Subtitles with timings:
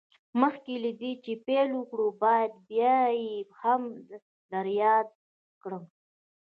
[0.41, 3.81] مخکې له دې چې پيل وکړو بايد بيا يې هم
[4.51, 5.13] در ياده
[5.61, 5.83] کړم.